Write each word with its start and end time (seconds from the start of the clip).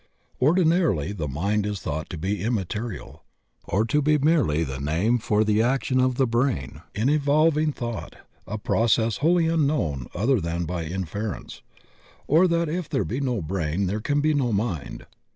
Ordinarily 0.41 1.11
the 1.11 1.27
Mind 1.27 1.63
is 1.67 1.79
thought 1.79 2.09
to 2.09 2.17
be 2.17 2.41
immaterial, 2.43 3.23
or 3.65 3.85
to 3.85 4.01
be 4.01 4.17
merely 4.17 4.63
the 4.63 4.79
name 4.79 5.19
for 5.19 5.43
the 5.43 5.61
action 5.61 5.99
of 6.01 6.15
the 6.15 6.25
brain 6.25 6.81
in 6.95 7.07
evolving 7.07 7.71
thought, 7.71 8.15
a 8.47 8.57
process 8.57 9.17
wholly 9.17 9.45
unknown 9.45 10.07
other 10.15 10.41
than 10.41 10.65
by 10.65 10.85
inference, 10.85 11.61
or 12.25 12.47
that 12.47 12.67
if 12.67 12.89
there 12.89 13.05
be 13.05 13.19
no 13.21 13.43
brain 13.43 13.85
there 13.85 14.01
can 14.01 14.21
be 14.21 14.33
no 14.33 14.51
mind. 14.51 15.05